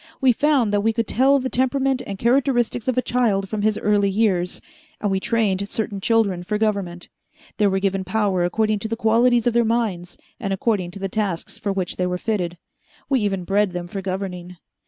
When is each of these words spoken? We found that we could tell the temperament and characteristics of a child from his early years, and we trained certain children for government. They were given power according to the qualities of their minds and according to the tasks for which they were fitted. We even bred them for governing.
We 0.19 0.31
found 0.33 0.73
that 0.73 0.81
we 0.81 0.93
could 0.93 1.07
tell 1.07 1.37
the 1.37 1.47
temperament 1.47 2.01
and 2.07 2.17
characteristics 2.17 2.87
of 2.87 2.97
a 2.97 3.03
child 3.03 3.47
from 3.47 3.61
his 3.61 3.77
early 3.77 4.09
years, 4.09 4.59
and 4.99 5.11
we 5.11 5.19
trained 5.19 5.69
certain 5.69 6.01
children 6.01 6.41
for 6.41 6.57
government. 6.57 7.07
They 7.57 7.67
were 7.67 7.77
given 7.79 8.03
power 8.03 8.43
according 8.43 8.79
to 8.79 8.87
the 8.87 8.95
qualities 8.97 9.45
of 9.45 9.53
their 9.53 9.63
minds 9.63 10.17
and 10.39 10.53
according 10.53 10.89
to 10.89 10.99
the 10.99 11.07
tasks 11.07 11.59
for 11.59 11.71
which 11.71 11.97
they 11.97 12.07
were 12.07 12.17
fitted. 12.17 12.57
We 13.09 13.19
even 13.19 13.43
bred 13.43 13.73
them 13.73 13.85
for 13.85 14.01
governing. 14.01 14.57